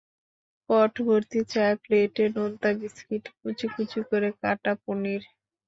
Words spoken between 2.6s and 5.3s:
Biscuit, কুচিকুচি করে কাটা পনির।